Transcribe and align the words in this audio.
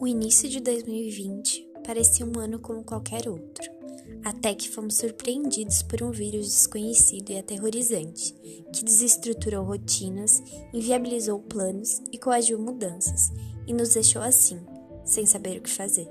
O 0.00 0.06
início 0.06 0.48
de 0.48 0.62
2020 0.62 1.72
parecia 1.86 2.24
um 2.24 2.38
ano 2.38 2.58
como 2.58 2.82
qualquer 2.82 3.28
outro, 3.28 3.70
até 4.24 4.54
que 4.54 4.66
fomos 4.66 4.96
surpreendidos 4.96 5.82
por 5.82 6.02
um 6.02 6.10
vírus 6.10 6.46
desconhecido 6.46 7.28
e 7.28 7.38
aterrorizante, 7.38 8.32
que 8.74 8.82
desestruturou 8.82 9.62
rotinas, 9.62 10.42
inviabilizou 10.72 11.38
planos 11.38 12.00
e 12.10 12.16
coagiu 12.16 12.58
mudanças, 12.58 13.30
e 13.66 13.74
nos 13.74 13.92
deixou 13.92 14.22
assim, 14.22 14.64
sem 15.04 15.26
saber 15.26 15.58
o 15.58 15.62
que 15.62 15.68
fazer. 15.68 16.08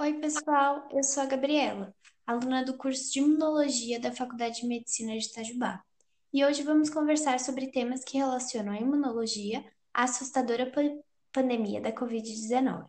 Oi, 0.00 0.14
pessoal, 0.20 0.88
eu 0.92 1.02
sou 1.02 1.24
a 1.24 1.26
Gabriela, 1.26 1.92
aluna 2.24 2.64
do 2.64 2.76
curso 2.76 3.12
de 3.12 3.18
Imunologia 3.18 3.98
da 3.98 4.12
Faculdade 4.12 4.60
de 4.60 4.68
Medicina 4.68 5.18
de 5.18 5.26
Itajubá 5.26 5.82
e 6.32 6.44
hoje 6.44 6.62
vamos 6.62 6.88
conversar 6.88 7.40
sobre 7.40 7.72
temas 7.72 8.04
que 8.04 8.16
relacionam 8.16 8.72
a 8.72 8.78
imunologia 8.78 9.64
à 9.92 10.04
assustadora 10.04 10.70
pandemia 11.32 11.80
da 11.80 11.92
Covid-19. 11.92 12.86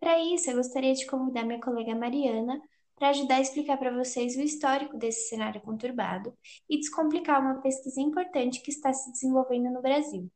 Para 0.00 0.18
isso, 0.18 0.50
eu 0.50 0.56
gostaria 0.56 0.92
de 0.92 1.06
convidar 1.06 1.44
minha 1.44 1.60
colega 1.60 1.94
Mariana 1.94 2.60
para 2.96 3.10
ajudar 3.10 3.36
a 3.36 3.40
explicar 3.40 3.76
para 3.76 3.96
vocês 3.96 4.36
o 4.36 4.40
histórico 4.40 4.96
desse 4.96 5.28
cenário 5.28 5.60
conturbado 5.60 6.36
e 6.68 6.78
descomplicar 6.78 7.40
uma 7.40 7.60
pesquisa 7.60 8.00
importante 8.00 8.60
que 8.60 8.70
está 8.70 8.92
se 8.92 9.12
desenvolvendo 9.12 9.70
no 9.70 9.80
Brasil. 9.80 10.28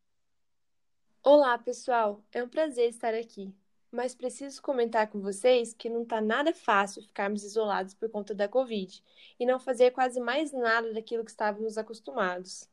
Olá, 1.22 1.58
pessoal! 1.58 2.22
É 2.32 2.44
um 2.44 2.48
prazer 2.48 2.90
estar 2.90 3.12
aqui 3.12 3.52
mas 3.90 4.14
preciso 4.14 4.62
comentar 4.62 5.08
com 5.08 5.20
vocês 5.20 5.74
que 5.74 5.88
não 5.88 6.02
está 6.02 6.20
nada 6.20 6.54
fácil 6.54 7.02
ficarmos 7.02 7.42
isolados 7.42 7.94
por 7.94 8.08
conta 8.08 8.34
da 8.34 8.48
Covid 8.48 9.02
e 9.38 9.45
não 9.45 9.59
fazer 9.59 9.90
quase 9.90 10.20
mais 10.20 10.52
nada 10.52 10.92
daquilo 10.92 11.24
que 11.24 11.30
estávamos 11.30 11.76
acostumados. 11.76 12.68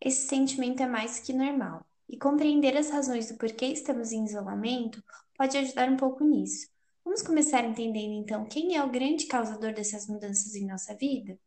Esse 0.00 0.26
sentimento 0.28 0.82
é 0.82 0.86
mais 0.86 1.20
que 1.20 1.32
normal, 1.32 1.86
e 2.08 2.18
compreender 2.18 2.76
as 2.76 2.90
razões 2.90 3.30
do 3.30 3.38
porquê 3.38 3.66
estamos 3.66 4.12
em 4.12 4.24
isolamento 4.24 5.02
pode 5.36 5.56
ajudar 5.56 5.88
um 5.88 5.96
pouco 5.96 6.24
nisso. 6.24 6.68
Vamos 7.04 7.22
começar 7.22 7.64
entendendo 7.64 8.12
então 8.12 8.44
quem 8.44 8.76
é 8.76 8.84
o 8.84 8.90
grande 8.90 9.26
causador 9.26 9.72
dessas 9.72 10.06
mudanças 10.06 10.54
em 10.54 10.66
nossa 10.66 10.94
vida? 10.94 11.38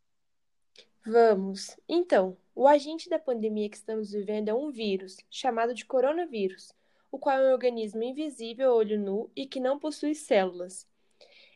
Vamos! 1.05 1.77
Então, 1.87 2.37
o 2.55 2.67
agente 2.67 3.09
da 3.09 3.19
pandemia 3.19 3.69
que 3.69 3.75
estamos 3.75 4.11
vivendo 4.11 4.49
é 4.49 4.53
um 4.53 4.71
vírus, 4.71 5.17
chamado 5.29 5.73
de 5.73 5.85
coronavírus 5.85 6.71
o 7.13 7.19
qual 7.19 7.37
é 7.37 7.49
um 7.51 7.53
organismo 7.53 8.01
invisível 8.01 8.71
a 8.71 8.73
olho 8.73 8.99
nu 8.99 9.29
e 9.35 9.45
que 9.45 9.59
não 9.59 9.77
possui 9.77 10.15
células. 10.15 10.87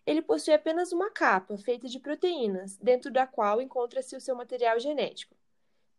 Ele 0.06 0.22
possui 0.22 0.54
apenas 0.54 0.92
uma 0.92 1.10
capa 1.10 1.58
feita 1.58 1.88
de 1.88 2.00
proteínas, 2.00 2.78
dentro 2.78 3.10
da 3.10 3.26
qual 3.26 3.60
encontra-se 3.60 4.16
o 4.16 4.22
seu 4.22 4.36
material 4.36 4.80
genético. 4.80 5.36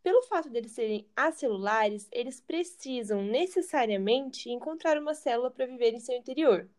Pelo 0.00 0.22
fato 0.22 0.48
deles 0.48 0.70
serem 0.70 1.08
acelulares, 1.16 2.06
eles 2.12 2.40
precisam 2.40 3.20
necessariamente 3.20 4.48
encontrar 4.48 4.96
uma 4.96 5.12
célula 5.12 5.50
para 5.50 5.66
viver 5.66 5.92
em 5.92 5.98
seu 5.98 6.16
interior. 6.16 6.70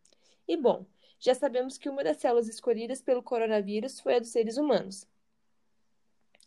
E 0.48 0.56
bom, 0.56 0.86
já 1.20 1.36
sabemos 1.36 1.78
que 1.78 1.90
uma 1.90 2.02
das 2.02 2.16
células 2.16 2.48
escolhidas 2.48 3.02
pelo 3.02 3.22
coronavírus 3.22 4.00
foi 4.00 4.16
a 4.16 4.20
dos 4.20 4.30
seres 4.30 4.56
humanos. 4.56 5.06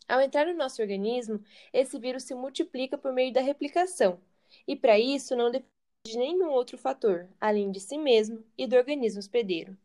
Ao 0.07 0.19
entrar 0.19 0.47
no 0.47 0.55
nosso 0.55 0.81
organismo, 0.81 1.43
esse 1.71 1.99
vírus 1.99 2.23
se 2.23 2.33
multiplica 2.33 2.97
por 2.97 3.13
meio 3.13 3.31
da 3.31 3.39
replicação, 3.39 4.19
e 4.67 4.75
para 4.75 4.97
isso 4.97 5.35
não 5.35 5.51
depende 5.51 5.72
de 6.05 6.17
nenhum 6.17 6.49
outro 6.49 6.77
fator, 6.77 7.29
além 7.39 7.71
de 7.71 7.79
si 7.79 7.97
mesmo 7.97 8.43
e 8.57 8.67
do 8.67 8.75
organismo 8.75 9.19
hospedeiro. 9.19 9.77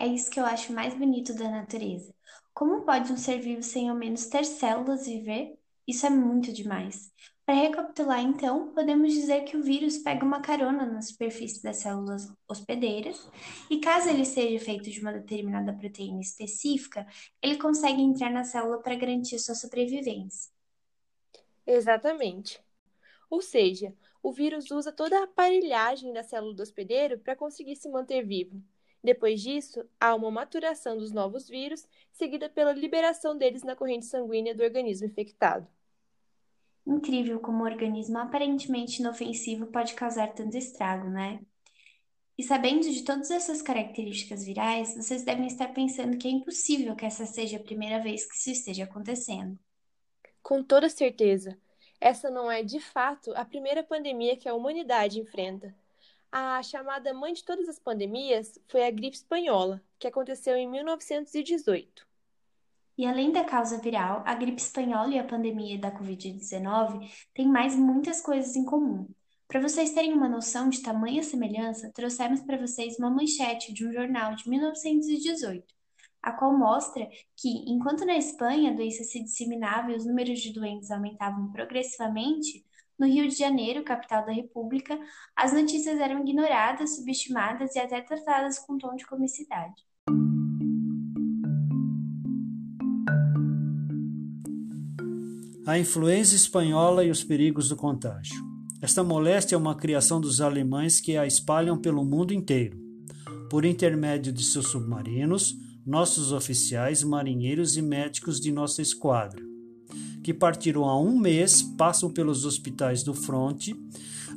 É 0.00 0.06
isso 0.06 0.30
que 0.30 0.40
eu 0.40 0.46
acho 0.46 0.72
mais 0.72 0.94
bonito 0.94 1.34
da 1.34 1.50
natureza. 1.50 2.14
Como 2.54 2.82
pode 2.82 3.12
um 3.12 3.16
ser 3.16 3.38
vivo 3.38 3.62
sem 3.62 3.90
ao 3.90 3.96
menos 3.96 4.24
ter 4.26 4.44
células 4.44 5.06
viver? 5.06 5.58
Isso 5.86 6.06
é 6.06 6.10
muito 6.10 6.50
demais. 6.50 7.12
Para 7.44 7.56
recapitular, 7.56 8.20
então, 8.20 8.72
podemos 8.72 9.12
dizer 9.12 9.42
que 9.42 9.56
o 9.56 9.62
vírus 9.62 9.98
pega 9.98 10.24
uma 10.24 10.40
carona 10.40 10.86
na 10.86 11.02
superfície 11.02 11.62
das 11.62 11.76
células 11.78 12.32
hospedeiras 12.48 13.28
e, 13.70 13.80
caso 13.80 14.08
ele 14.08 14.24
seja 14.24 14.64
feito 14.64 14.90
de 14.90 15.00
uma 15.00 15.12
determinada 15.12 15.74
proteína 15.74 16.20
específica, 16.20 17.06
ele 17.42 17.58
consegue 17.58 18.00
entrar 18.00 18.30
na 18.30 18.44
célula 18.44 18.80
para 18.80 18.94
garantir 18.94 19.38
sua 19.38 19.54
sobrevivência. 19.54 20.50
Exatamente. 21.66 22.62
Ou 23.30 23.42
seja, 23.42 23.94
o 24.28 24.32
vírus 24.32 24.70
usa 24.70 24.92
toda 24.92 25.18
a 25.18 25.24
aparelhagem 25.24 26.12
da 26.12 26.22
célula 26.22 26.54
do 26.54 26.62
hospedeiro 26.62 27.18
para 27.18 27.34
conseguir 27.34 27.76
se 27.76 27.88
manter 27.88 28.26
vivo. 28.26 28.62
Depois 29.02 29.40
disso, 29.40 29.82
há 29.98 30.14
uma 30.14 30.30
maturação 30.30 30.98
dos 30.98 31.12
novos 31.12 31.48
vírus, 31.48 31.88
seguida 32.12 32.48
pela 32.48 32.72
liberação 32.72 33.38
deles 33.38 33.62
na 33.62 33.74
corrente 33.74 34.04
sanguínea 34.04 34.54
do 34.54 34.62
organismo 34.62 35.06
infectado. 35.06 35.66
Incrível 36.86 37.40
como 37.40 37.62
um 37.62 37.66
organismo 37.66 38.18
aparentemente 38.18 39.00
inofensivo 39.00 39.66
pode 39.66 39.94
causar 39.94 40.34
tanto 40.34 40.56
estrago, 40.56 41.08
né? 41.08 41.40
E 42.36 42.42
sabendo 42.42 42.82
de 42.82 43.02
todas 43.04 43.30
essas 43.30 43.62
características 43.62 44.44
virais, 44.44 44.94
vocês 44.94 45.24
devem 45.24 45.46
estar 45.46 45.68
pensando 45.68 46.18
que 46.18 46.28
é 46.28 46.30
impossível 46.30 46.94
que 46.94 47.06
essa 47.06 47.24
seja 47.24 47.56
a 47.56 47.62
primeira 47.62 47.98
vez 47.98 48.26
que 48.26 48.36
isso 48.36 48.50
esteja 48.50 48.84
acontecendo. 48.84 49.58
Com 50.42 50.62
toda 50.62 50.88
certeza 50.88 51.58
essa 52.00 52.30
não 52.30 52.50
é, 52.50 52.62
de 52.62 52.80
fato, 52.80 53.32
a 53.34 53.44
primeira 53.44 53.82
pandemia 53.82 54.36
que 54.36 54.48
a 54.48 54.54
humanidade 54.54 55.20
enfrenta. 55.20 55.74
A 56.30 56.62
chamada 56.62 57.14
mãe 57.14 57.32
de 57.32 57.42
todas 57.42 57.68
as 57.68 57.78
pandemias 57.78 58.58
foi 58.68 58.86
a 58.86 58.90
gripe 58.90 59.16
espanhola, 59.16 59.82
que 59.98 60.06
aconteceu 60.06 60.56
em 60.56 60.68
1918. 60.68 62.06
E 62.96 63.06
além 63.06 63.32
da 63.32 63.44
causa 63.44 63.78
viral, 63.78 64.22
a 64.26 64.34
gripe 64.34 64.60
espanhola 64.60 65.14
e 65.14 65.18
a 65.18 65.24
pandemia 65.24 65.78
da 65.78 65.90
Covid-19 65.90 67.08
têm 67.32 67.48
mais 67.48 67.74
muitas 67.74 68.20
coisas 68.20 68.56
em 68.56 68.64
comum. 68.64 69.08
Para 69.46 69.60
vocês 69.60 69.92
terem 69.92 70.12
uma 70.12 70.28
noção 70.28 70.68
de 70.68 70.82
tamanha 70.82 71.22
semelhança, 71.22 71.90
trouxemos 71.94 72.40
para 72.42 72.58
vocês 72.58 72.98
uma 72.98 73.08
manchete 73.08 73.72
de 73.72 73.86
um 73.86 73.92
jornal 73.92 74.34
de 74.34 74.48
1918 74.48 75.77
a 76.28 76.32
qual 76.32 76.56
mostra 76.56 77.08
que, 77.34 77.48
enquanto 77.66 78.04
na 78.04 78.16
Espanha 78.16 78.70
a 78.70 78.74
doença 78.74 79.02
se 79.02 79.22
disseminava 79.22 79.90
e 79.90 79.96
os 79.96 80.04
números 80.04 80.40
de 80.40 80.52
doentes 80.52 80.90
aumentavam 80.90 81.50
progressivamente, 81.50 82.66
no 82.98 83.06
Rio 83.06 83.28
de 83.28 83.34
Janeiro, 83.34 83.82
capital 83.82 84.26
da 84.26 84.32
República, 84.32 84.98
as 85.34 85.52
notícias 85.52 85.98
eram 85.98 86.20
ignoradas, 86.20 86.96
subestimadas 86.96 87.74
e 87.76 87.78
até 87.78 88.02
tratadas 88.02 88.58
com 88.58 88.76
tom 88.76 88.94
de 88.94 89.06
comicidade. 89.06 89.82
A 95.66 95.78
influenza 95.78 96.34
espanhola 96.34 97.04
e 97.04 97.10
os 97.10 97.24
perigos 97.24 97.68
do 97.68 97.76
contágio. 97.76 98.36
Esta 98.82 99.02
moléstia 99.02 99.54
é 99.54 99.58
uma 99.58 99.74
criação 99.74 100.20
dos 100.20 100.40
alemães 100.40 101.00
que 101.00 101.16
a 101.16 101.26
espalham 101.26 101.78
pelo 101.78 102.04
mundo 102.04 102.34
inteiro. 102.34 102.78
Por 103.50 103.64
intermédio 103.64 104.32
de 104.32 104.42
seus 104.42 104.68
submarinos, 104.68 105.56
nossos 105.88 106.32
oficiais, 106.32 107.02
marinheiros 107.02 107.78
e 107.78 107.80
médicos 107.80 108.38
de 108.38 108.52
nossa 108.52 108.82
esquadra, 108.82 109.42
que 110.22 110.34
partiram 110.34 110.84
há 110.84 111.00
um 111.00 111.18
mês, 111.18 111.62
passam 111.62 112.12
pelos 112.12 112.44
hospitais 112.44 113.02
do 113.02 113.14
fronte, 113.14 113.74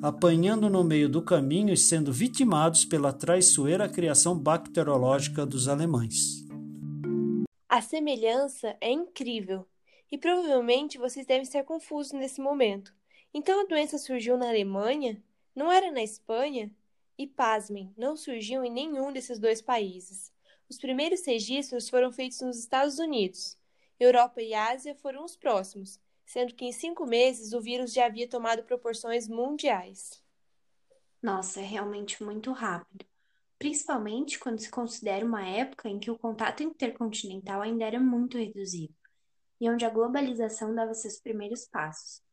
apanhando 0.01 0.69
no 0.69 0.81
meio 0.81 1.09
do 1.09 1.22
caminho 1.22 1.73
e 1.73 1.78
sendo 1.78 2.13
vitimados 2.13 2.85
pela 2.85 3.11
traiçoeira 3.11 3.90
criação 3.90 4.40
bacteriológica 4.40 5.45
dos 5.45 5.67
alemães. 5.67 6.47
A 7.67 7.81
semelhança 7.81 8.78
é 8.79 8.90
incrível 8.90 9.67
e 10.09 10.17
provavelmente 10.17 10.97
vocês 10.97 11.25
devem 11.25 11.44
estar 11.44 11.66
confusos 11.66 12.13
nesse 12.13 12.40
momento. 12.40 12.94
Então 13.34 13.59
a 13.59 13.66
doença 13.66 13.97
surgiu 13.97 14.38
na 14.38 14.47
Alemanha? 14.47 15.22
Não 15.53 15.69
era 15.69 15.91
na 15.91 16.01
Espanha? 16.01 16.72
E 17.17 17.28
pasmem, 17.28 17.94
não 17.97 18.16
surgiu 18.16 18.63
em 18.63 18.72
nenhum 18.72 19.11
desses 19.11 19.38
dois 19.38 19.61
países. 19.61 20.30
Os 20.72 20.78
primeiros 20.78 21.26
registros 21.28 21.90
foram 21.90 22.14
feitos 22.14 22.40
nos 22.40 22.58
Estados 22.58 22.97
Unidos. 22.97 23.58
Europa 24.00 24.41
e 24.41 24.53
Ásia 24.53 24.96
foram 24.96 25.26
os 25.26 25.35
próximos, 25.35 26.00
sendo 26.26 26.56
que 26.56 26.64
em 26.64 26.72
cinco 26.72 27.06
meses 27.06 27.52
o 27.52 27.59
vírus 27.59 27.91
já 27.91 28.06
havia 28.06 28.26
tomado 28.26 28.64
proporções 28.64 29.28
mundiais. 29.28 30.23
Nossa, 31.22 31.59
é 31.59 31.66
realmente 31.66 32.23
muito 32.23 32.53
rápido. 32.53 33.06
Principalmente 33.59 34.40
quando 34.40 34.59
se 34.59 34.72
considera 34.72 35.26
uma 35.26 35.46
época 35.46 35.90
em 35.90 36.00
que 36.00 36.09
o 36.09 36.18
contato 36.18 36.64
intercontinental 36.64 37.62
ainda 37.62 37.84
era 37.84 38.00
muito 38.00 38.38
reduzido 38.38 38.96
e 39.59 39.70
onde 39.70 39.84
a 39.84 39.90
globalização 39.90 40.74
dava 40.74 40.94
seus 40.94 41.20
primeiros 41.20 41.66
passos. 41.66 42.24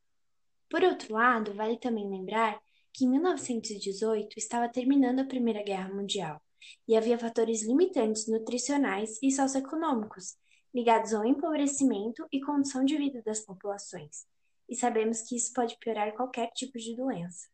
Por 0.70 0.84
outro 0.84 1.12
lado, 1.12 1.54
vale 1.54 1.76
também 1.76 2.08
lembrar 2.08 2.62
que 2.92 3.04
em 3.04 3.10
1918 3.10 4.38
estava 4.38 4.68
terminando 4.68 5.18
a 5.18 5.24
Primeira 5.24 5.64
Guerra 5.64 5.92
Mundial 5.92 6.40
e 6.86 6.96
havia 6.96 7.18
fatores 7.18 7.62
limitantes 7.62 8.26
nutricionais 8.26 9.18
e 9.22 9.30
socioeconômicos 9.30 10.36
ligados 10.74 11.14
ao 11.14 11.24
empobrecimento 11.24 12.26
e 12.30 12.40
condição 12.40 12.84
de 12.84 12.96
vida 12.96 13.22
das 13.22 13.40
populações. 13.40 14.26
E 14.68 14.76
sabemos 14.76 15.22
que 15.22 15.36
isso 15.36 15.52
pode 15.52 15.76
piorar 15.78 16.12
qualquer 16.14 16.50
tipo 16.52 16.78
de 16.78 16.94
doença. 16.94 17.48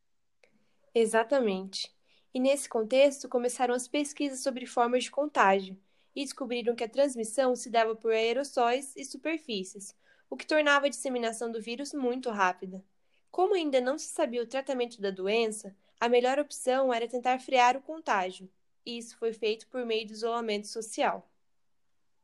Exatamente. 0.94 1.92
E 2.32 2.40
nesse 2.40 2.68
contexto 2.68 3.28
começaram 3.28 3.74
as 3.74 3.86
pesquisas 3.86 4.42
sobre 4.42 4.66
formas 4.66 5.04
de 5.04 5.10
contágio 5.10 5.78
e 6.14 6.24
descobriram 6.24 6.74
que 6.74 6.84
a 6.84 6.88
transmissão 6.88 7.54
se 7.54 7.70
dava 7.70 7.94
por 7.94 8.12
aerossóis 8.12 8.94
e 8.96 9.04
superfícies, 9.04 9.94
o 10.28 10.36
que 10.36 10.46
tornava 10.46 10.86
a 10.86 10.88
disseminação 10.88 11.50
do 11.50 11.60
vírus 11.60 11.92
muito 11.92 12.30
rápida. 12.30 12.84
Como 13.30 13.54
ainda 13.54 13.80
não 13.80 13.98
se 13.98 14.08
sabia 14.08 14.42
o 14.42 14.46
tratamento 14.46 15.00
da 15.00 15.10
doença, 15.10 15.74
a 16.00 16.08
melhor 16.08 16.38
opção 16.38 16.92
era 16.92 17.08
tentar 17.08 17.38
frear 17.40 17.76
o 17.76 17.82
contágio, 17.82 18.50
e 18.84 18.98
isso 18.98 19.16
foi 19.16 19.32
feito 19.32 19.66
por 19.68 19.84
meio 19.84 20.06
do 20.06 20.12
isolamento 20.12 20.66
social. 20.68 21.28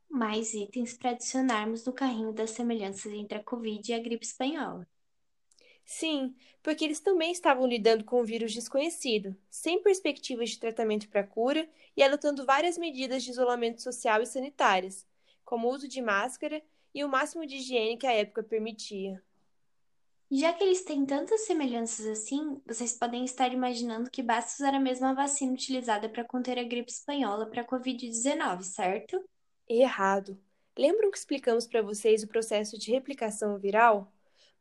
Mais 0.09 0.53
itens 0.53 0.93
para 0.93 1.11
adicionarmos 1.11 1.85
no 1.85 1.93
carrinho 1.93 2.33
das 2.33 2.51
semelhanças 2.51 3.11
entre 3.13 3.37
a 3.37 3.43
Covid 3.43 3.91
e 3.91 3.93
a 3.95 3.99
gripe 3.99 4.25
espanhola. 4.25 4.87
Sim, 5.85 6.35
porque 6.63 6.85
eles 6.85 6.99
também 6.99 7.31
estavam 7.31 7.67
lidando 7.67 8.03
com 8.03 8.21
um 8.21 8.25
vírus 8.25 8.53
desconhecido, 8.53 9.35
sem 9.49 9.81
perspectivas 9.81 10.49
de 10.51 10.59
tratamento 10.59 11.09
para 11.09 11.25
cura 11.25 11.67
e 11.95 12.03
adotando 12.03 12.45
várias 12.45 12.77
medidas 12.77 13.23
de 13.23 13.31
isolamento 13.31 13.81
social 13.81 14.21
e 14.21 14.25
sanitárias, 14.25 15.05
como 15.43 15.67
o 15.67 15.71
uso 15.73 15.87
de 15.87 16.01
máscara 16.01 16.61
e 16.93 17.03
o 17.03 17.09
máximo 17.09 17.45
de 17.45 17.57
higiene 17.57 17.97
que 17.97 18.07
a 18.07 18.13
época 18.13 18.43
permitia. 18.43 19.21
Já 20.33 20.53
que 20.53 20.63
eles 20.63 20.85
têm 20.85 21.05
tantas 21.05 21.41
semelhanças 21.41 22.05
assim, 22.05 22.61
vocês 22.65 22.93
podem 22.93 23.25
estar 23.25 23.51
imaginando 23.51 24.09
que 24.09 24.23
basta 24.23 24.63
usar 24.63 24.73
a 24.73 24.79
mesma 24.79 25.13
vacina 25.13 25.51
utilizada 25.51 26.07
para 26.07 26.23
conter 26.23 26.57
a 26.57 26.63
gripe 26.63 26.89
espanhola 26.89 27.45
para 27.45 27.63
a 27.63 27.67
Covid-19, 27.67 28.63
certo? 28.63 29.21
Errado. 29.67 30.39
Lembram 30.77 31.11
que 31.11 31.17
explicamos 31.17 31.67
para 31.67 31.81
vocês 31.81 32.23
o 32.23 32.29
processo 32.29 32.79
de 32.79 32.91
replicação 32.91 33.59
viral? 33.59 34.09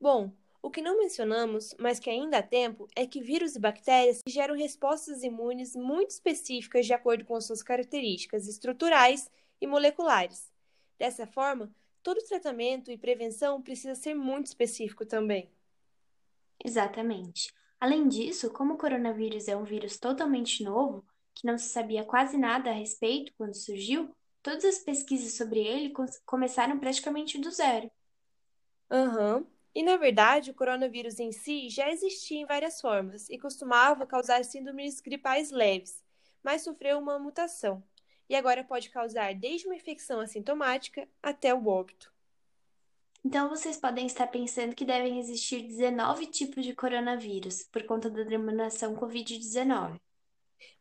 Bom, 0.00 0.32
o 0.60 0.72
que 0.72 0.82
não 0.82 0.98
mencionamos, 0.98 1.72
mas 1.78 2.00
que 2.00 2.10
ainda 2.10 2.38
há 2.38 2.42
tempo, 2.42 2.88
é 2.96 3.06
que 3.06 3.22
vírus 3.22 3.54
e 3.54 3.60
bactérias 3.60 4.18
geram 4.26 4.56
respostas 4.56 5.22
imunes 5.22 5.76
muito 5.76 6.10
específicas 6.10 6.84
de 6.84 6.94
acordo 6.94 7.24
com 7.24 7.40
suas 7.40 7.62
características 7.62 8.48
estruturais 8.48 9.30
e 9.60 9.68
moleculares. 9.68 10.50
Dessa 10.98 11.28
forma, 11.28 11.72
todo 12.02 12.24
tratamento 12.24 12.90
e 12.90 12.98
prevenção 12.98 13.62
precisa 13.62 13.94
ser 13.94 14.14
muito 14.14 14.46
específico 14.46 15.06
também. 15.06 15.48
Exatamente. 16.64 17.52
Além 17.78 18.08
disso, 18.08 18.52
como 18.52 18.74
o 18.74 18.78
coronavírus 18.78 19.48
é 19.48 19.56
um 19.56 19.64
vírus 19.64 19.98
totalmente 19.98 20.62
novo, 20.62 21.04
que 21.34 21.46
não 21.46 21.56
se 21.58 21.68
sabia 21.68 22.04
quase 22.04 22.36
nada 22.36 22.70
a 22.70 22.74
respeito 22.74 23.32
quando 23.36 23.54
surgiu, 23.54 24.14
todas 24.42 24.64
as 24.64 24.78
pesquisas 24.78 25.34
sobre 25.34 25.60
ele 25.60 25.92
começaram 26.26 26.78
praticamente 26.78 27.38
do 27.38 27.50
zero. 27.50 27.90
Aham. 28.90 29.46
E 29.74 29.82
na 29.82 29.96
verdade, 29.96 30.50
o 30.50 30.54
coronavírus 30.54 31.18
em 31.20 31.32
si 31.32 31.68
já 31.70 31.90
existia 31.90 32.38
em 32.40 32.46
várias 32.46 32.80
formas 32.80 33.28
e 33.30 33.38
costumava 33.38 34.06
causar 34.06 34.44
síndromes 34.44 35.00
gripais 35.00 35.50
leves, 35.50 36.04
mas 36.42 36.62
sofreu 36.62 36.98
uma 36.98 37.18
mutação 37.18 37.82
e 38.28 38.34
agora 38.34 38.64
pode 38.64 38.90
causar 38.90 39.34
desde 39.34 39.66
uma 39.66 39.76
infecção 39.76 40.20
assintomática 40.20 41.08
até 41.22 41.54
o 41.54 41.66
óbito. 41.66 42.12
Então 43.22 43.50
vocês 43.50 43.76
podem 43.76 44.06
estar 44.06 44.26
pensando 44.28 44.74
que 44.74 44.84
devem 44.84 45.18
existir 45.18 45.62
19 45.62 46.26
tipos 46.26 46.64
de 46.64 46.74
coronavírus 46.74 47.64
por 47.64 47.84
conta 47.84 48.08
da 48.08 48.22
denominação 48.22 48.96
Covid-19. 48.96 50.00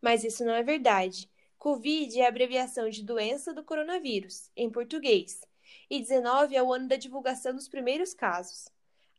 Mas 0.01 0.23
isso 0.23 0.45
não 0.45 0.53
é 0.53 0.63
verdade. 0.63 1.29
Covid 1.57 2.17
é 2.17 2.25
a 2.25 2.29
abreviação 2.29 2.89
de 2.89 3.03
doença 3.03 3.53
do 3.53 3.63
coronavírus, 3.63 4.49
em 4.55 4.69
português, 4.69 5.41
e 5.89 5.99
19 5.99 6.55
é 6.55 6.63
o 6.63 6.71
ano 6.71 6.87
da 6.87 6.95
divulgação 6.95 7.53
dos 7.53 7.67
primeiros 7.67 8.13
casos. 8.13 8.69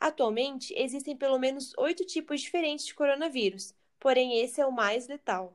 Atualmente, 0.00 0.72
existem 0.74 1.14
pelo 1.14 1.38
menos 1.38 1.76
oito 1.76 2.06
tipos 2.06 2.40
diferentes 2.40 2.86
de 2.86 2.94
coronavírus, 2.94 3.74
porém 3.98 4.40
esse 4.40 4.58
é 4.58 4.66
o 4.66 4.72
mais 4.72 5.06
letal. 5.06 5.54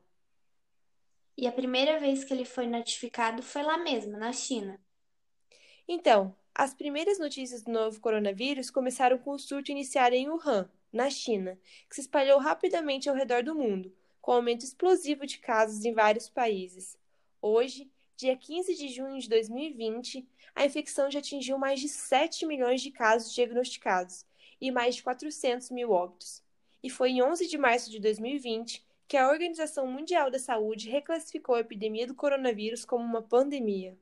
E 1.36 1.48
a 1.48 1.52
primeira 1.52 2.00
vez 2.00 2.24
que 2.24 2.32
ele 2.32 2.46
foi 2.46 2.68
notificado 2.68 3.42
foi 3.42 3.64
lá 3.64 3.80
mesmo, 3.80 4.16
na 4.18 4.32
China. 4.32 4.80
Então, 5.88 6.36
as 6.58 6.74
primeiras 6.74 7.20
notícias 7.20 7.62
do 7.64 7.72
novo 7.72 8.00
coronavírus 8.00 8.72
começaram 8.72 9.18
com 9.18 9.32
o 9.32 9.38
surto 9.38 9.72
iniciado 9.72 10.16
em 10.16 10.30
Wuhan, 10.30 10.70
na 10.92 11.10
China, 11.10 11.60
que 11.90 11.96
se 11.96 12.02
espalhou 12.02 12.40
rapidamente 12.40 13.10
ao 13.10 13.16
redor 13.16 13.44
do 13.44 13.54
mundo, 13.54 13.94
com 14.22 14.32
aumento 14.32 14.64
explosivo 14.64 15.26
de 15.26 15.38
casos 15.40 15.84
em 15.84 15.92
vários 15.92 16.30
países. 16.30 16.98
Hoje, 17.42 17.92
dia 18.16 18.38
15 18.38 18.74
de 18.74 18.88
junho 18.88 19.20
de 19.20 19.28
2020, 19.28 20.26
a 20.56 20.66
infecção 20.66 21.12
já 21.12 21.20
atingiu 21.20 21.58
mais 21.58 21.82
de 21.82 21.90
7 21.90 22.46
milhões 22.46 22.82
de 22.82 22.90
casos 22.90 23.34
diagnosticados 23.34 24.26
e 24.62 24.72
mais 24.72 24.96
de 24.96 25.04
400 25.04 25.70
mil 25.72 25.92
óbitos. 25.92 26.42
E 26.82 26.90
foi 26.90 27.10
em 27.10 27.22
11 27.22 27.50
de 27.50 27.58
março 27.58 27.92
de 27.92 28.00
2020 28.00 28.82
que 29.10 29.18
a 29.18 29.28
Organização 29.28 29.86
Mundial 29.88 30.32
da 30.32 30.40
Saúde 30.40 30.90
reclassificou 30.90 31.56
a 31.56 31.60
epidemia 31.60 32.08
do 32.08 32.16
coronavírus 32.16 32.86
como 32.86 33.04
uma 33.04 33.22
pandemia. 33.22 33.98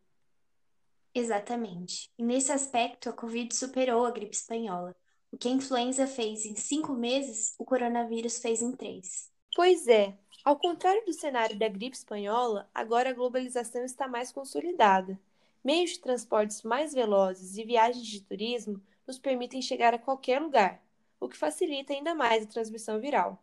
Exatamente. 1.16 2.10
E 2.18 2.24
nesse 2.24 2.52
aspecto, 2.52 3.10
a 3.10 3.14
Covid 3.14 3.54
superou 3.56 4.06
a 4.06 4.12
gripe 4.12 4.36
espanhola. 4.36 4.96
O 5.32 5.38
que 5.38 5.48
a 5.48 5.52
influenza 5.52 6.08
fez 6.08 6.46
em 6.46 6.56
cinco 6.56 6.94
meses, 6.94 7.56
o 7.58 7.66
coronavírus 7.66 8.40
fez 8.40 8.62
em 8.62 8.72
três. 8.76 9.32
Pois 9.56 9.88
é. 9.88 10.18
Ao 10.44 10.58
contrário 10.58 11.06
do 11.06 11.14
cenário 11.14 11.58
da 11.58 11.68
gripe 11.68 11.96
espanhola, 11.96 12.70
agora 12.74 13.10
a 13.10 13.14
globalização 13.14 13.84
está 13.86 14.08
mais 14.08 14.32
consolidada. 14.32 15.20
Meios 15.64 15.92
de 15.92 16.00
transportes 16.00 16.64
mais 16.64 16.94
velozes 16.94 17.58
e 17.58 17.64
viagens 17.64 18.06
de 18.06 18.22
turismo 18.22 18.82
nos 19.08 19.18
permitem 19.20 19.62
chegar 19.62 19.94
a 19.94 20.00
qualquer 20.00 20.42
lugar, 20.42 20.84
o 21.20 21.30
que 21.30 21.38
facilita 21.38 21.94
ainda 21.94 22.14
mais 22.14 22.44
a 22.44 22.48
transmissão 22.48 23.00
viral. 23.00 23.42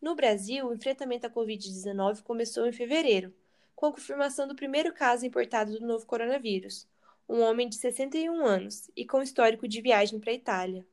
No 0.00 0.14
Brasil, 0.14 0.66
o 0.66 0.74
enfrentamento 0.74 1.26
à 1.26 1.30
Covid-19 1.30 2.22
começou 2.22 2.66
em 2.66 2.72
fevereiro, 2.72 3.32
com 3.74 3.86
a 3.86 3.92
confirmação 3.92 4.48
do 4.48 4.56
primeiro 4.56 4.92
caso 4.92 5.26
importado 5.26 5.78
do 5.78 5.86
novo 5.86 6.06
coronavírus, 6.06 6.88
um 7.28 7.40
homem 7.40 7.68
de 7.68 7.76
61 7.76 8.44
anos 8.44 8.90
e 8.96 9.06
com 9.06 9.22
histórico 9.22 9.66
de 9.66 9.80
viagem 9.80 10.20
para 10.20 10.30
a 10.30 10.34
Itália. 10.34 10.86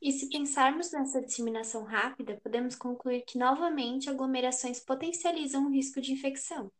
E 0.00 0.10
se 0.10 0.28
pensarmos 0.28 0.90
nessa 0.90 1.22
disseminação 1.22 1.84
rápida, 1.84 2.40
podemos 2.42 2.74
concluir 2.74 3.22
que 3.22 3.38
novamente 3.38 4.10
aglomerações 4.10 4.80
potencializam 4.80 5.66
o 5.66 5.70
risco 5.70 6.00
de 6.00 6.12
infecção. 6.12 6.70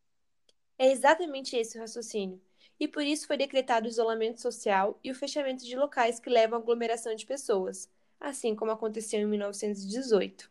É 0.76 0.90
exatamente 0.90 1.56
esse 1.56 1.78
o 1.78 1.80
raciocínio 1.80 2.40
e 2.80 2.88
por 2.88 3.04
isso 3.04 3.28
foi 3.28 3.36
decretado 3.36 3.86
o 3.86 3.88
isolamento 3.88 4.40
social 4.40 4.98
e 5.04 5.10
o 5.12 5.14
fechamento 5.14 5.64
de 5.64 5.76
locais 5.76 6.18
que 6.18 6.28
levam 6.28 6.58
à 6.58 6.62
aglomeração 6.62 7.14
de 7.14 7.24
pessoas, 7.24 7.88
assim 8.18 8.56
como 8.56 8.72
aconteceu 8.72 9.20
em 9.20 9.26
1918. 9.26 10.50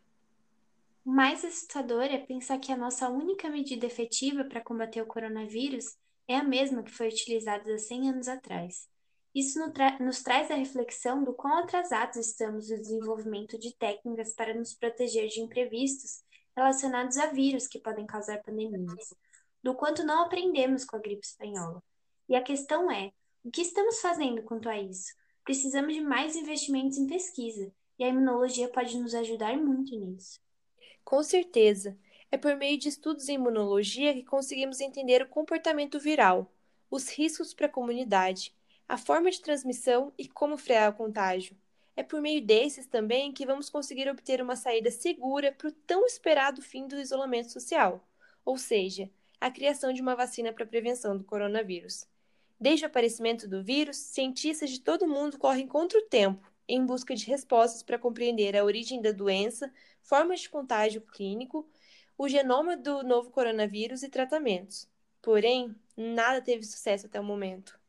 O 1.06 1.12
mais 1.12 1.44
assustador 1.44 2.04
é 2.04 2.18
pensar 2.18 2.58
que 2.60 2.72
a 2.72 2.78
nossa 2.78 3.10
única 3.10 3.50
medida 3.50 3.86
efetiva 3.86 4.46
para 4.46 4.62
combater 4.62 5.02
o 5.02 5.06
coronavírus 5.06 5.98
é 6.32 6.38
a 6.38 6.44
mesma 6.44 6.84
que 6.84 6.92
foi 6.92 7.10
utilizada 7.10 7.74
há 7.74 7.78
100 7.78 8.10
anos 8.10 8.28
atrás. 8.28 8.90
Isso 9.34 9.60
nos, 9.60 9.72
tra 9.72 10.00
nos 10.00 10.22
traz 10.22 10.52
a 10.52 10.56
reflexão 10.56 11.24
do 11.24 11.34
quão 11.34 11.60
atrasados 11.60 12.18
estamos 12.18 12.70
no 12.70 12.78
desenvolvimento 12.78 13.58
de 13.58 13.74
técnicas 13.76 14.34
para 14.34 14.54
nos 14.54 14.74
proteger 14.74 15.28
de 15.30 15.40
imprevistos 15.40 16.24
relacionados 16.56 17.18
a 17.18 17.28
vírus 17.28 17.68
que 17.68 17.80
podem 17.80 18.06
causar 18.06 18.44
pandemias, 18.44 19.14
do 19.64 19.74
quanto 19.74 20.04
não 20.04 20.24
aprendemos 20.24 20.84
com 20.84 20.98
a 20.98 21.00
gripe 21.00 21.26
espanhola. 21.26 21.82
E 22.28 22.36
a 22.36 22.42
questão 22.42 22.92
é: 22.92 23.12
o 23.44 23.50
que 23.50 23.62
estamos 23.62 24.00
fazendo 24.00 24.44
quanto 24.44 24.68
a 24.68 24.78
isso? 24.80 25.14
Precisamos 25.44 25.94
de 25.94 26.02
mais 26.02 26.36
investimentos 26.36 26.98
em 26.98 27.08
pesquisa, 27.08 27.74
e 27.98 28.04
a 28.04 28.10
imunologia 28.10 28.68
pode 28.68 28.98
nos 28.98 29.16
ajudar 29.16 29.56
muito 29.58 29.96
nisso. 29.98 30.40
Com 31.04 31.24
certeza. 31.24 31.98
É 32.32 32.38
por 32.38 32.56
meio 32.56 32.78
de 32.78 32.88
estudos 32.88 33.28
em 33.28 33.36
imunologia 33.36 34.14
que 34.14 34.24
conseguimos 34.24 34.80
entender 34.80 35.22
o 35.22 35.28
comportamento 35.28 36.00
viral, 36.00 36.50
os 36.90 37.10
riscos 37.10 37.54
para 37.54 37.66
a 37.66 37.70
comunidade, 37.70 38.56
a 38.88 38.98
forma 38.98 39.30
de 39.30 39.42
transmissão 39.42 40.14
e 40.18 40.28
como 40.30 40.58
frear 40.58 40.92
o 40.92 40.96
contágio. 40.96 41.58
É 41.94 42.02
por 42.02 42.22
meio 42.22 42.42
desses 42.42 42.88
também 42.88 43.34
que 43.34 43.46
vamos 43.46 43.70
conseguir 43.70 44.10
obter 44.10 44.42
uma 44.42 44.56
saída 44.56 44.90
segura 44.90 45.52
para 45.52 45.68
o 45.68 45.72
tão 45.72 46.06
esperado 46.06 46.62
fim 46.62 46.88
do 46.88 46.98
isolamento 46.98 47.52
social, 47.52 48.08
ou 48.46 48.58
seja, 48.58 49.10
a 49.40 49.52
criação 49.52 49.92
de 49.92 50.02
uma 50.02 50.16
vacina 50.16 50.54
para 50.54 50.64
a 50.64 50.68
prevenção 50.68 51.18
do 51.18 51.26
coronavírus. 51.26 52.08
Desde 52.58 52.86
o 52.86 52.88
aparecimento 52.88 53.46
do 53.46 53.62
vírus, 53.62 53.98
cientistas 53.98 54.70
de 54.70 54.80
todo 54.80 55.08
mundo 55.08 55.38
correm 55.38 55.68
contra 55.68 56.00
o 56.00 56.04
tempo 56.04 56.50
em 56.68 56.86
busca 56.86 57.14
de 57.14 57.26
respostas 57.26 57.84
para 57.84 58.00
compreender 58.00 58.56
a 58.56 58.64
origem 58.64 59.02
da 59.02 59.12
doença, 59.12 59.70
formas 60.02 60.40
de 60.40 60.50
contágio 60.50 61.02
clínico, 61.02 61.68
o 62.22 62.30
genoma 62.30 62.78
do 62.78 63.02
novo 63.02 63.32
coronavírus 63.32 64.04
e 64.04 64.10
tratamentos. 64.10 64.88
Porém, 65.24 65.76
nada 65.98 66.40
teve 66.40 66.64
sucesso 66.64 67.08
até 67.08 67.20
o 67.20 67.24
momento. 67.24 67.80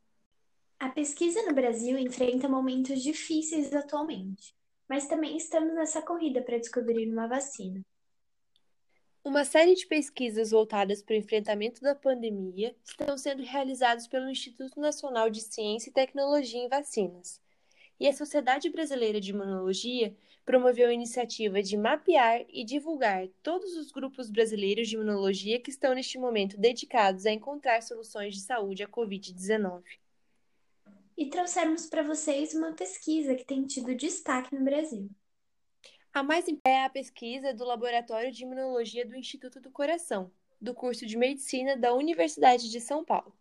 A 0.79 0.89
pesquisa 0.89 1.43
no 1.43 1.53
Brasil 1.53 1.99
enfrenta 1.99 2.49
momentos 2.49 3.03
difíceis 3.03 3.71
atualmente, 3.71 4.55
mas 4.89 5.05
também 5.05 5.37
estamos 5.37 5.75
nessa 5.75 6.01
corrida 6.01 6.41
para 6.41 6.57
descobrir 6.57 7.07
uma 7.07 7.27
vacina. 7.27 7.85
Uma 9.23 9.45
série 9.45 9.75
de 9.75 9.85
pesquisas 9.85 10.49
voltadas 10.49 11.03
para 11.03 11.13
o 11.13 11.19
enfrentamento 11.19 11.79
da 11.81 11.93
pandemia 11.93 12.75
estão 12.83 13.15
sendo 13.15 13.43
realizadas 13.43 14.07
pelo 14.07 14.31
Instituto 14.31 14.79
Nacional 14.79 15.29
de 15.29 15.41
Ciência 15.41 15.91
e 15.91 15.93
Tecnologia 15.93 16.59
em 16.59 16.67
Vacinas. 16.67 17.39
E 17.99 18.07
a 18.07 18.13
Sociedade 18.13 18.69
Brasileira 18.69 19.19
de 19.21 19.31
Imunologia 19.31 20.15
promoveu 20.45 20.89
a 20.89 20.93
iniciativa 20.93 21.61
de 21.61 21.77
mapear 21.77 22.45
e 22.49 22.65
divulgar 22.65 23.27
todos 23.41 23.75
os 23.77 23.91
grupos 23.91 24.29
brasileiros 24.29 24.89
de 24.89 24.95
imunologia 24.95 25.59
que 25.59 25.69
estão 25.69 25.93
neste 25.93 26.17
momento 26.17 26.57
dedicados 26.57 27.25
a 27.25 27.31
encontrar 27.31 27.81
soluções 27.81 28.33
de 28.35 28.41
saúde 28.41 28.83
à 28.83 28.87
Covid-19. 28.87 29.83
e 31.17 31.29
trouxermos 31.29 31.85
para 31.87 32.03
vocês 32.03 32.53
uma 32.53 32.73
pesquisa 32.73 33.35
que 33.35 33.45
tem 33.45 33.65
tido 33.65 33.95
destaque 33.95 34.53
no 34.55 34.63
Brasil. 34.63 35.09
A 36.13 36.23
mais 36.23 36.45
é 36.65 36.83
a 36.83 36.89
pesquisa 36.89 37.53
do 37.53 37.63
Laboratório 37.65 38.31
de 38.31 38.43
Imunologia 38.43 39.05
do 39.05 39.15
Instituto 39.15 39.59
do 39.59 39.71
Coração, 39.71 40.31
do 40.61 40.73
curso 40.73 41.05
de 41.05 41.17
Medicina 41.17 41.75
da 41.77 41.93
Universidade 41.93 42.69
de 42.69 42.79
São 42.79 43.03
Paulo, 43.03 43.35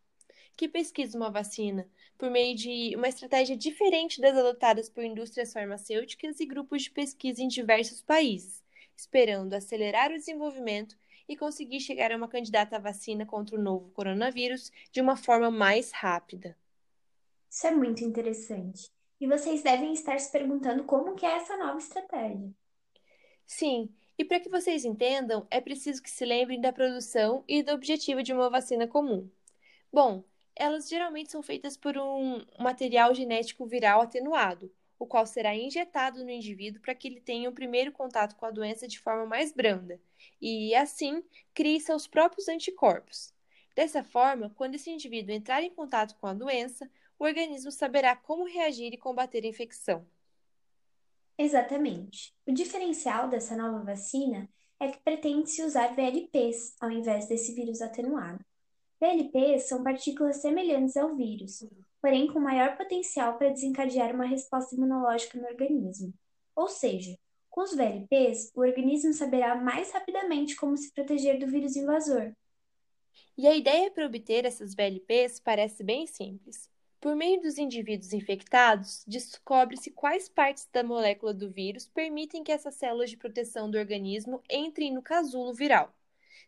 que 0.56 0.68
pesquisa 0.68 1.16
uma 1.16 1.30
vacina 1.30 1.88
por 2.18 2.30
meio 2.30 2.54
de 2.56 2.94
uma 2.97 3.09
estratégia 3.09 3.56
diferente 3.56 4.21
das 4.21 4.37
adotadas 4.37 4.88
por 4.88 5.02
indústrias 5.02 5.52
farmacêuticas 5.52 6.38
e 6.40 6.47
grupos 6.47 6.82
de 6.82 6.90
pesquisa 6.90 7.42
em 7.42 7.49
diversos 7.49 8.00
países, 8.00 8.62
esperando 8.97 9.54
acelerar 9.54 10.11
o 10.11 10.18
desenvolvimento 10.18 10.97
e 11.28 11.37
conseguir 11.37 11.80
chegar 11.80 12.12
a 12.12 12.16
uma 12.16 12.28
candidata 12.28 12.76
à 12.76 12.78
vacina 12.78 13.26
contra 13.26 13.56
o 13.56 13.62
novo 13.62 13.90
coronavírus 13.90 14.71
de 14.92 15.00
uma 15.00 15.16
forma 15.16 15.50
mais 15.50 15.90
rápida. 15.92 16.56
Isso 17.50 17.66
é 17.66 17.71
muito 17.71 18.04
interessante. 18.04 18.90
E 19.21 19.26
vocês 19.26 19.62
devem 19.62 19.92
estar 19.92 20.18
se 20.18 20.30
perguntando 20.32 20.85
como 20.85 21.14
que 21.14 21.25
é 21.25 21.37
essa 21.37 21.56
nova 21.56 21.78
estratégia. 21.78 22.52
Sim, 23.47 23.88
e 24.18 24.25
para 24.25 24.40
que 24.40 24.49
vocês 24.49 24.85
entendam, 24.85 25.47
é 25.50 25.61
preciso 25.61 26.02
que 26.02 26.11
se 26.11 26.25
lembrem 26.25 26.61
da 26.61 26.73
produção 26.73 27.44
e 27.47 27.62
do 27.62 27.73
objetivo 27.73 28.23
de 28.23 28.32
uma 28.32 28.49
vacina 28.50 28.87
comum. 28.87 29.28
Bom, 29.92 30.25
elas 30.54 30.88
geralmente 30.88 31.30
são 31.30 31.42
feitas 31.42 31.76
por 31.76 31.97
um 31.97 32.44
material 32.59 33.14
genético 33.14 33.66
viral 33.66 34.00
atenuado, 34.02 34.73
o 34.99 35.06
qual 35.06 35.26
será 35.26 35.54
injetado 35.54 36.23
no 36.25 36.30
indivíduo 36.30 36.80
para 36.80 36.94
que 36.94 37.09
ele 37.09 37.21
tenha 37.21 37.49
o 37.50 37.54
primeiro 37.54 37.90
contato 37.90 38.37
com 38.37 38.47
a 38.47 38.50
doença 38.50 38.87
de 38.87 39.00
forma 39.00 39.26
mais 39.26 39.52
branda 39.52 40.00
e, 40.40 40.75
assim, 40.75 41.23
crie 41.52 41.80
seus 41.80 42.06
próprios 42.06 42.49
anticorpos. 42.49 43.35
Dessa 43.75 44.04
forma, 44.04 44.50
quando 44.50 44.75
esse 44.75 44.90
indivíduo 44.90 45.35
entrar 45.35 45.62
em 45.62 45.71
contato 45.71 46.14
com 46.21 46.26
a 46.26 46.35
doença, 46.35 46.88
o 47.18 47.25
organismo 47.25 47.73
saberá 47.73 48.14
como 48.14 48.44
reagir 48.44 48.92
e 48.92 48.99
combater 48.99 49.44
a 49.44 49.49
infecção. 49.49 50.06
Exatamente. 51.38 52.35
O 52.47 52.52
diferencial 52.52 53.28
dessa 53.28 53.56
nova 53.56 53.82
vacina 53.82 54.49
é 54.78 54.88
que 54.88 54.99
pretende-se 54.99 55.62
usar 55.62 55.94
VLPs 55.94 56.76
ao 56.80 56.90
invés 56.90 57.26
desse 57.26 57.54
vírus 57.54 57.80
atenuado. 57.80 58.44
VLPs 59.02 59.64
são 59.64 59.82
partículas 59.82 60.37
semelhantes 60.37 60.97
ao 60.97 61.16
vírus, 61.16 61.66
porém 62.00 62.28
com 62.28 62.38
maior 62.38 62.76
potencial 62.76 63.37
para 63.37 63.50
desencadear 63.50 64.14
uma 64.14 64.25
resposta 64.25 64.76
imunológica 64.76 65.37
no 65.40 65.49
organismo. 65.49 66.14
Ou 66.54 66.68
seja, 66.68 67.18
com 67.50 67.62
os 67.62 67.75
VLPs, 67.75 68.52
o 68.54 68.61
organismo 68.61 69.12
saberá 69.12 69.56
mais 69.56 69.90
rapidamente 69.90 70.54
como 70.54 70.76
se 70.76 70.92
proteger 70.92 71.40
do 71.40 71.49
vírus 71.49 71.75
invasor. 71.75 72.32
E 73.37 73.49
a 73.49 73.56
ideia 73.56 73.90
para 73.90 74.06
obter 74.06 74.44
essas 74.44 74.73
VLPs 74.73 75.40
parece 75.40 75.82
bem 75.82 76.06
simples. 76.06 76.71
Por 77.00 77.16
meio 77.16 77.42
dos 77.42 77.59
indivíduos 77.59 78.12
infectados, 78.12 79.02
descobre-se 79.04 79.90
quais 79.90 80.28
partes 80.28 80.68
da 80.73 80.85
molécula 80.85 81.35
do 81.35 81.50
vírus 81.50 81.88
permitem 81.88 82.44
que 82.44 82.52
essas 82.52 82.76
células 82.76 83.11
de 83.11 83.16
proteção 83.16 83.68
do 83.68 83.76
organismo 83.76 84.40
entrem 84.49 84.94
no 84.94 85.02
casulo 85.02 85.52
viral. 85.52 85.92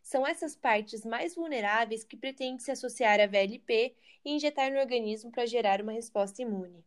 São 0.02 0.26
essas 0.26 0.54
partes 0.54 1.04
mais 1.04 1.34
vulneráveis 1.34 2.04
que 2.04 2.16
pretende 2.16 2.62
se 2.62 2.70
associar 2.70 3.20
à 3.20 3.26
VLP 3.26 3.94
e 4.24 4.32
injetar 4.32 4.72
no 4.72 4.78
organismo 4.78 5.30
para 5.30 5.46
gerar 5.46 5.80
uma 5.80 5.92
resposta 5.92 6.42
imune. 6.42 6.84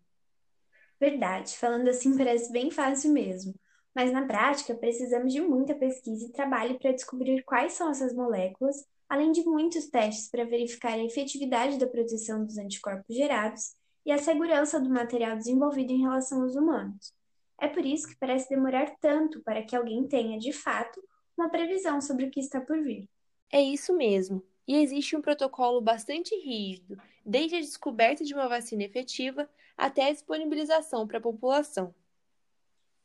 Verdade, 0.99 1.57
falando 1.57 1.87
assim 1.87 2.17
parece 2.17 2.51
bem 2.51 2.71
fácil 2.71 3.11
mesmo. 3.11 3.53
Mas 3.93 4.11
na 4.11 4.25
prática, 4.25 4.75
precisamos 4.75 5.33
de 5.33 5.41
muita 5.41 5.73
pesquisa 5.73 6.25
e 6.25 6.31
trabalho 6.31 6.77
para 6.79 6.91
descobrir 6.91 7.43
quais 7.43 7.73
são 7.73 7.89
essas 7.89 8.13
moléculas 8.13 8.85
além 9.09 9.31
de 9.31 9.43
muitos 9.43 9.87
testes 9.87 10.29
para 10.29 10.43
verificar 10.43 10.93
a 10.93 11.03
efetividade 11.03 11.77
da 11.77 11.87
proteção 11.87 12.43
dos 12.43 12.57
anticorpos 12.57 13.15
gerados 13.15 13.75
e 14.05 14.11
a 14.11 14.17
segurança 14.17 14.79
do 14.79 14.89
material 14.89 15.37
desenvolvido 15.37 15.91
em 15.91 16.01
relação 16.01 16.41
aos 16.41 16.55
humanos. 16.55 17.13
É 17.59 17.67
por 17.67 17.85
isso 17.85 18.07
que 18.07 18.17
parece 18.17 18.49
demorar 18.49 18.93
tanto 19.01 19.41
para 19.41 19.63
que 19.63 19.75
alguém 19.75 20.07
tenha, 20.07 20.37
de 20.37 20.51
fato, 20.51 21.01
uma 21.37 21.49
previsão 21.49 22.01
sobre 22.01 22.25
o 22.25 22.31
que 22.31 22.39
está 22.39 22.59
por 22.59 22.81
vir. 22.81 23.07
É 23.51 23.61
isso 23.61 23.95
mesmo. 23.95 24.43
E 24.67 24.75
existe 24.75 25.15
um 25.15 25.21
protocolo 25.21 25.79
bastante 25.79 26.35
rígido, 26.35 27.01
desde 27.25 27.55
a 27.55 27.61
descoberta 27.61 28.25
de 28.25 28.33
uma 28.33 28.49
vacina 28.49 28.83
efetiva 28.83 29.49
até 29.77 30.09
a 30.09 30.11
disponibilização 30.11 31.07
para 31.07 31.19
a 31.19 31.21
população. 31.21 31.95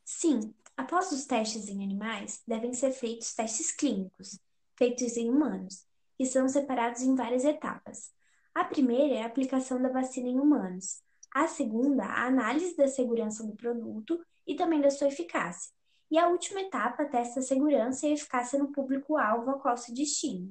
Sim, 0.03 0.53
após 0.75 1.11
os 1.11 1.25
testes 1.25 1.69
em 1.69 1.81
animais, 1.81 2.41
devem 2.45 2.73
ser 2.73 2.91
feitos 2.91 3.33
testes 3.33 3.71
clínicos, 3.71 4.37
feitos 4.75 5.15
em 5.15 5.29
humanos, 5.29 5.85
que 6.17 6.25
são 6.25 6.49
separados 6.49 7.01
em 7.01 7.15
várias 7.15 7.45
etapas. 7.45 8.11
A 8.53 8.65
primeira 8.65 9.15
é 9.15 9.23
a 9.23 9.27
aplicação 9.27 9.81
da 9.81 9.89
vacina 9.89 10.27
em 10.27 10.39
humanos. 10.39 11.01
A 11.33 11.47
segunda, 11.47 12.03
a 12.03 12.27
análise 12.27 12.75
da 12.75 12.87
segurança 12.87 13.43
do 13.43 13.55
produto 13.55 14.19
e 14.45 14.55
também 14.55 14.81
da 14.81 14.91
sua 14.91 15.07
eficácia. 15.07 15.71
E 16.13 16.17
a 16.19 16.27
última 16.27 16.61
etapa 16.61 17.05
testa 17.05 17.39
a 17.39 17.41
segurança 17.41 18.05
e 18.05 18.11
a 18.11 18.13
eficácia 18.13 18.59
no 18.59 18.71
público-alvo 18.71 19.49
ao 19.49 19.59
qual 19.59 19.75
se 19.75 19.91
destina. 19.91 20.47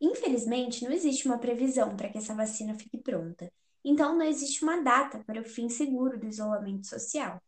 Infelizmente, 0.00 0.82
não 0.82 0.90
existe 0.90 1.28
uma 1.28 1.36
previsão 1.36 1.94
para 1.94 2.08
que 2.08 2.16
essa 2.16 2.34
vacina 2.34 2.74
fique 2.74 2.96
pronta, 2.96 3.52
então 3.84 4.16
não 4.16 4.24
existe 4.24 4.64
uma 4.64 4.80
data 4.80 5.22
para 5.26 5.42
o 5.42 5.44
fim 5.44 5.68
seguro 5.68 6.18
do 6.18 6.26
isolamento 6.26 6.86
social. 6.86 7.38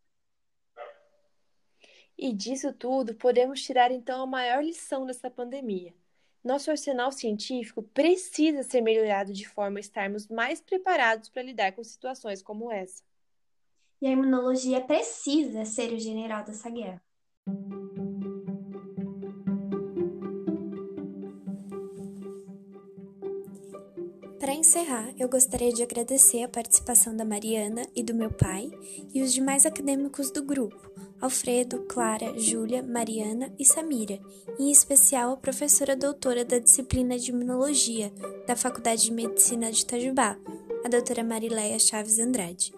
E 2.18 2.30
disso 2.30 2.74
tudo, 2.74 3.14
podemos 3.14 3.62
tirar 3.62 3.90
então 3.90 4.20
a 4.20 4.26
maior 4.26 4.62
lição 4.62 5.06
dessa 5.06 5.30
pandemia 5.30 5.94
nosso 6.44 6.70
arsenal 6.70 7.10
científico 7.10 7.82
precisa 7.82 8.62
ser 8.62 8.82
melhorado 8.82 9.32
de 9.32 9.48
forma 9.48 9.78
a 9.78 9.80
estarmos 9.80 10.28
mais 10.28 10.60
preparados 10.60 11.30
para 11.30 11.42
lidar 11.42 11.72
com 11.72 11.82
situações 11.82 12.42
como 12.42 12.70
essa. 12.70 13.02
E 14.00 14.06
a 14.06 14.10
imunologia 14.10 14.80
precisa 14.80 15.64
ser 15.64 15.92
o 15.92 15.98
general 15.98 16.44
dessa 16.44 16.70
guerra. 16.70 17.02
Para 24.38 24.54
encerrar, 24.54 25.12
eu 25.18 25.28
gostaria 25.28 25.72
de 25.72 25.82
agradecer 25.82 26.42
a 26.42 26.48
participação 26.48 27.14
da 27.14 27.24
Mariana 27.24 27.82
e 27.94 28.02
do 28.02 28.14
meu 28.14 28.30
pai 28.30 28.70
e 29.12 29.20
os 29.20 29.34
demais 29.34 29.66
acadêmicos 29.66 30.30
do 30.30 30.42
grupo, 30.42 30.90
Alfredo, 31.20 31.80
Clara, 31.88 32.38
Júlia, 32.38 32.82
Mariana 32.82 33.52
e 33.58 33.64
Samira, 33.64 34.18
em 34.58 34.70
especial 34.70 35.32
a 35.32 35.36
professora 35.36 35.96
doutora 35.96 36.44
da 36.44 36.58
disciplina 36.58 37.18
de 37.18 37.30
Imunologia 37.30 38.12
da 38.46 38.54
Faculdade 38.54 39.02
de 39.02 39.12
Medicina 39.12 39.70
de 39.72 39.82
Itajubá, 39.82 40.38
a 40.84 40.88
doutora 40.88 41.24
Marileia 41.24 41.78
Chaves 41.78 42.18
Andrade. 42.18 42.77